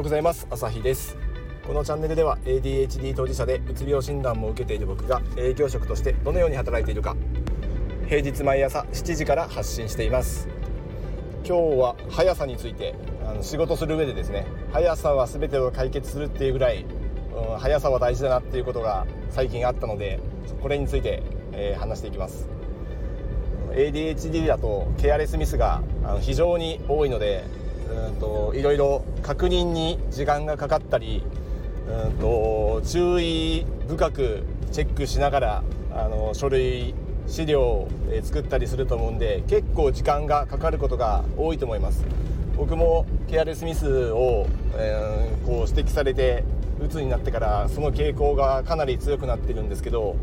[0.00, 0.46] ようございます。
[0.48, 1.18] 朝日です。
[1.66, 7.14] このチャンネルでは ADHD 当事者でうつ病診断も受けている僕が営業職としてどのように働いているか
[8.08, 10.48] 平日毎朝7時から発信しています。
[11.46, 12.94] 今日は速さについて
[13.28, 16.86] あの仕事する上でですね速さは全てを解決するっていうぐらい、
[17.52, 20.18] うん、速さは大事だなっていうことが最近あったので
[20.62, 21.22] これについて、
[21.52, 22.48] えー、話していきます。
[23.72, 25.82] ADHD だとケアレスミスが
[26.22, 27.44] 非常に多いので
[27.90, 31.22] うんといろいろ確認に時間がかかったり
[31.88, 36.94] うんと注意深くチェックしながらあの書類
[37.26, 37.88] 資料を
[38.22, 42.04] 作ったりすると思うんで結構時間がかかることが多いと思います。
[42.56, 46.44] 僕もケアレスミスを、えー、こう指摘されて
[46.78, 50.16] うつになってからその傾向がかなり強くなってるんですけど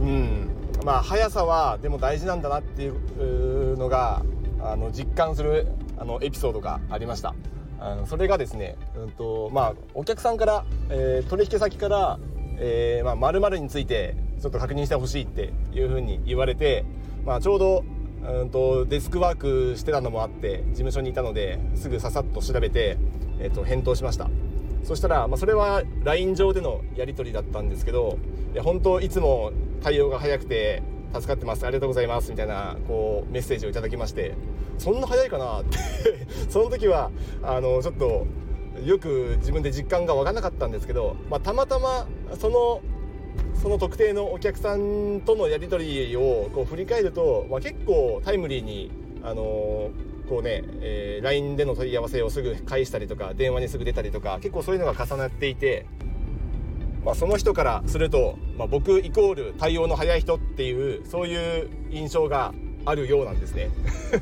[0.00, 0.48] うん。
[0.84, 4.22] まあ速さはでも大事なんだなっていうのが
[4.60, 5.66] あの実感する
[6.02, 7.34] あのエピソードがありました。
[7.78, 12.18] あのそれがですね、うんとまあ、お客さんから、えー、取引先から
[12.64, 16.84] えー、まあ、〇〇についてちょっと確認してほしいっていうふうに言われて、
[17.24, 17.84] まあ、ちょうど
[18.22, 22.98] うんとデスクワークしてたのもあって事務所にいたのですぐささっと調べて、
[23.40, 24.30] えー、と返答しました。
[24.84, 28.18] そしたら、まあ、それは LINE 上でのやり取りだったんですけど
[28.52, 31.64] いや本当いつも対応が早くて助かってます。
[31.64, 32.30] ありがとうございます。
[32.30, 34.34] みたいなこうメッセージをいただきまして
[34.78, 35.78] そんな早いかなって。
[36.48, 37.10] その時は
[37.42, 38.26] あのちょっと
[38.84, 42.06] よく自分で実感が分からなかったんですけど、まあ、たまたま
[42.38, 42.80] その
[43.54, 48.90] その特定のお客さんとのやり取りをこう振り返ると、まあ、結構タイムリーに、
[49.22, 55.86] あのー、こうね、えー、LINE での問い合わせをすぐ返したりとか電話にすぐ出たりとか結構そういうのが重なっていて、
[57.04, 63.70] まあ、その人からすると、まあ、僕イコール対応の早い人っていうそういう印象があるようなんですね。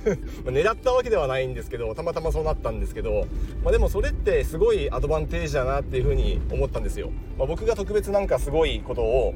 [0.45, 3.27] 狙ったわけではないんですけどたまたまそうなったんですけど、
[3.63, 9.35] まあ、でもそれってすごいアドバンテージだなっていうふうに思ったんですよ、まあ、僕が特別なんかすごいことを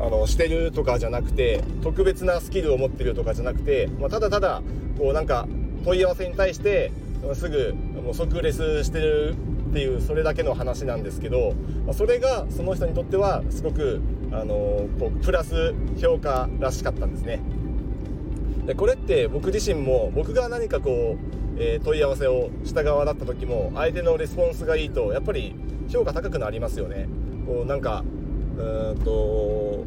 [0.00, 4.62] あのしてるとかじゃなくて特別なスキルを持ってるとかじゃなくて、まあ、ただただ
[4.98, 5.46] こうなんか
[5.84, 6.90] 問い合わせに対して
[7.34, 9.34] すぐもう即レスしてる
[9.74, 11.52] っていうそれだけの話なんですけど、
[11.84, 17.40] ま、それがその人にとってはすごくあのこうプラス評価らしかったんですね。
[18.66, 25.56] でこれって僕自身も僕が何かこう、えー、問い合わせをした側だった時も相手のレスポンスがいいとやっぱり
[25.88, 27.08] 評価高くなりますよね
[27.44, 28.04] こうなんか
[28.56, 29.84] うんと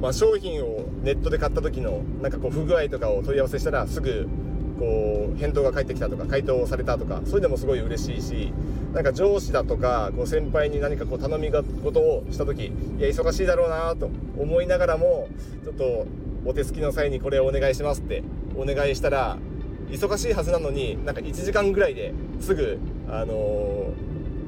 [0.00, 4.28] まあ、商品をネットで買った時のなんかこう不具合とかを問い合わせしたらすぐ
[4.78, 8.52] こう返答が返ってきたとか回答されたとかそういうのもすごい嬉しいし
[8.92, 15.28] なんか上司だとかこう先輩に何かこう頼み事をした時いや忙しいだろうなと思いながらも
[15.64, 16.06] ちょっと
[16.44, 18.22] お手すきの際にこれをお願いしますって
[18.56, 19.38] お願いしたら
[19.90, 22.78] 忙しいはずなのになんか1時間ぐらいですぐ、
[23.08, 23.94] あの、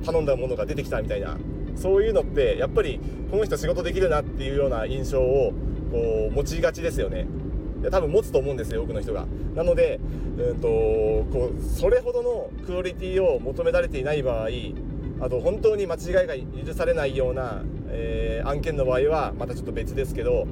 [0.04, 1.36] 頼んだものが出てきたみたいな
[1.76, 5.52] そういうのってやっぱりこの人仕事できるなっていうような印象を
[5.90, 7.26] こう持ちがちですよね。
[7.80, 9.26] いや多分持つと思うんですよ多くの人が。
[9.54, 10.00] なので、
[10.38, 14.48] うんとこうそれほどのクオリティを求められていない場合
[15.20, 20.46] あと本当に間違いが許されないような、えー、案件の場合はまたちょっと別ですけど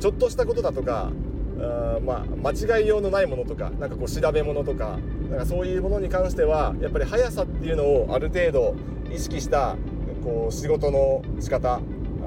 [0.00, 1.10] ちょっとしたことだとか
[1.58, 4.98] あまあ、間違いようのないものとかなんかこう調べ物とか
[5.30, 8.74] なんかそういうものに関してはやっぱり速さっていうのをある程度
[9.10, 9.76] 意識した
[10.22, 11.78] こう仕事の仕方あ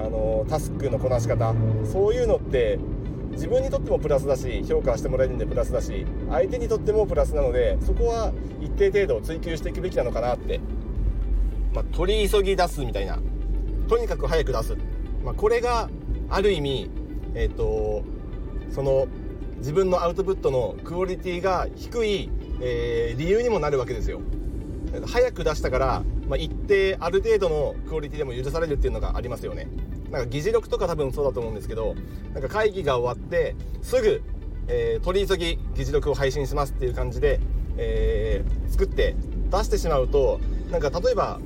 [0.09, 1.53] のタスクのこなし方
[1.91, 2.79] そういうのって
[3.39, 10.59] 自分にとってもプラスだし評価してもらえるんでプラスだし相手にとってもプラスなのでそこは一定程度追求していくべきなのかなって、
[11.73, 13.17] まあ、取り急ぎ出すみたいな。
[13.87, 14.75] とにかく早く出す、
[15.23, 15.89] まあ、これが
[16.29, 16.91] ある意味
[17.33, 18.03] えっ、ー、と
[18.71, 19.07] その
[19.59, 22.29] 自分のアウトプットのクオリティが低い、
[22.61, 24.19] えー、理由にもなるわけですよ。
[25.07, 29.67] 早く出したから、まあ、一定ある程度のクオリティでも許されるっていうのがありますよね。
[30.11, 31.95] なんか議事録とか多分そうだと思うんですけど
[32.33, 34.21] なんか会議が終わってすぐ、
[34.67, 37.39] えー、取り急ぎ議事録を配信しますっていう感じで、
[37.77, 39.15] えー、作って
[39.51, 40.39] 出してしまうと
[40.71, 41.39] なんか例えば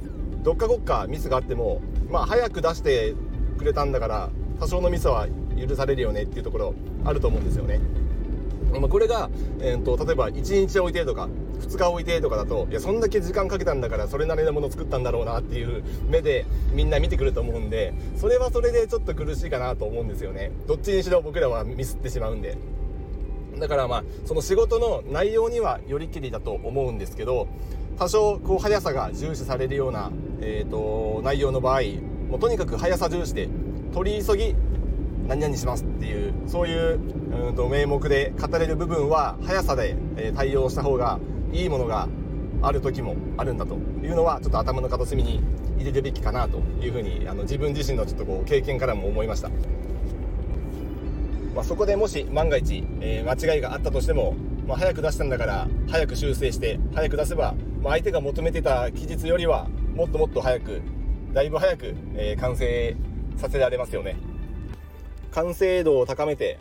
[0.43, 3.15] どっかごっかミスがあってもまあ早く出して
[3.57, 4.29] くれたんだから
[4.59, 5.27] 多少のミスは
[5.57, 6.75] 許されるよねっていうところ
[7.05, 7.79] あると思うんですよね。
[8.79, 9.29] まあ、これが、
[9.59, 11.29] えーと、例えば1日置いてとか
[11.61, 20.51] 2日置いてとかだといやそんだけ時間かけたんだからそれなりのもの作ったんだろうなっていう目でみんな見てくると思うんでそれはそれでちょっと苦しいかなと思うんですよね。
[20.67, 22.57] どっちにしろ僕らはミスってしまうんで。
[23.59, 27.47] だからまあその仕事の内容にはよりきりだと思うんですけど
[27.99, 30.11] 多少こう速さが重視されるような、
[30.41, 31.81] えーと内容の場合
[32.29, 33.47] もうとにかく速さ重視で
[33.93, 34.55] 取り急ぎ
[35.27, 36.99] 何々しますっていうそういう
[37.47, 41.19] うんと名目で語れる部分は速さで、え対応した方が
[41.51, 42.07] いいものが
[42.61, 45.41] ある時もあるんだというのはちょっと頭の片隅に
[45.77, 49.49] 入れるべきかなというふうにあの自分自身のちょっとこう経験からも思いました、
[51.53, 54.35] まあ、そこでもし万が一、えー、間違いがあったとしても、
[54.65, 60.81] まあ、早く出したんだから早く修正して早く出せば、まあ、相手が求めてた期日よりはもっともっと早く
[61.33, 62.95] だいぶ早く、えー、完成
[63.35, 64.32] させられますよね。
[65.33, 66.59] 完成度を高めて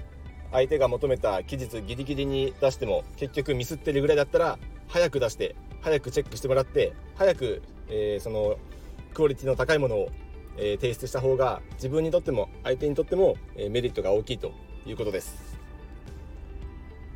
[0.51, 4.59] 相手が求めた期日ギリギリに出しても結局ミスってるぐらいだったら
[4.89, 8.57] 早く出して早くチェックしてもらって早く、えー、その
[9.15, 10.09] クオリティの高いものを、
[10.57, 14.53] えー、提出した方が自分にとっても相手にとっても、えー、メリットが大きいと
[14.87, 15.57] いうことです、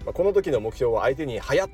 [0.05, 1.71] まあ、この時の目標は相手に早っ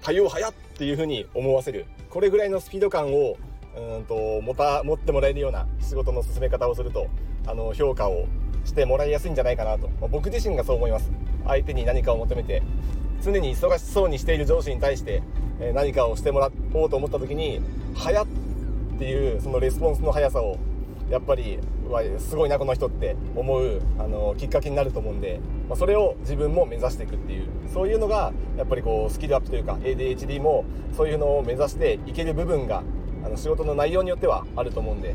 [0.00, 3.36] 対応早っっていうふうに思わせるこれぐらいのスピード感を
[3.76, 7.08] うんと持た持ってもらえるような仕事の進め方をすると
[7.48, 8.26] あの評価を
[8.68, 11.10] してもらいやすいんじゃないかなと、ま、僕自身がそう思います。
[11.46, 12.62] 相手に何かを求めて
[13.22, 15.22] 常に忙しそうにしている上司に対して、
[15.60, 17.60] え何かをしてもらおうと思った時に
[17.94, 18.26] 早っ
[18.98, 20.56] ていうそのレスポンスの速さを
[21.10, 21.58] やっぱり
[22.18, 30.64] すごいなこの人って思うあのきっかけになると思うんで、まあ、それを自分も目指していくっていうそういうのがやっぱりこうスキルアップというか ADHD も
[30.96, 32.82] そういうのを目指していける部分が
[33.24, 35.14] あの仕事の内容によってはあると思うんで、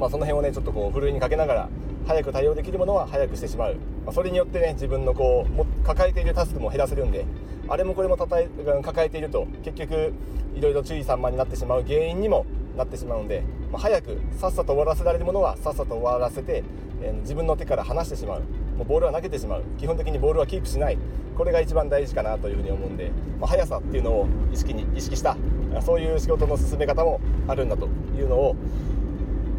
[0.00, 1.68] まあ、その辺をねちょっとこうふるいにかけながら
[2.06, 7.24] 早く対応できるものは早くしてしまう、まあ、それによってね自分のこう抱えているタスクも減らせるんで
[7.68, 8.48] あれもこれもたたえ
[8.82, 10.12] 抱えていると結局
[10.54, 12.44] いろいろ注意散漫になってしまう原因にも
[12.76, 16.64] なってしまうので、まあ、早くさっさと終わらせられるものはさっさと終わらせて、
[17.02, 18.40] えー、自分の手から離してしまう。
[18.76, 19.62] もうボールは投げてしまう。
[19.78, 20.98] 基本的にボールはキープしない。
[21.36, 23.10] これが一番大事かなというふうに思うんで、
[23.40, 25.36] まあ、速さっていうのを意識に意識した
[25.80, 28.56] そういう仕事の進め方もあるんだというのを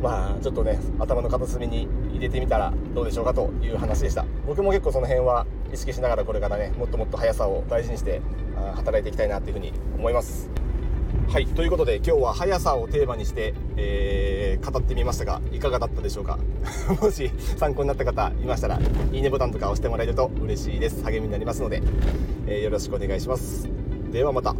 [0.01, 4.25] まあちょっとね頭の片隅に入れてみたらどうでしょうかという話でした。
[4.47, 8.21] 僕も結構その辺は意識しながらこれからねもっともっと速さを大事にして
[8.75, 10.49] 働いていきたいなというふうに思います。
[11.27, 11.47] はい。
[11.47, 16.37] ということで今日は速さをテーマにして、えー、語ってみましたがいかがだったでしょうか？
[17.01, 18.79] もし参考になった方いましたら
[19.11, 21.03] いいねボタンとか押してもらえると嬉しいです。
[21.03, 21.81] 励みになりますので、
[22.47, 23.69] えー、よろしくお願いします。
[24.11, 24.55] ではまた。